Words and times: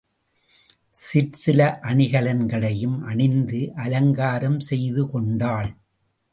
சிற்சில 0.95 1.79
அணிகலன்களையும் 1.83 2.97
அணிந்து 3.03 3.61
அலங்காரம் 3.75 4.59
செய்துகொண்டாள். 4.69 5.71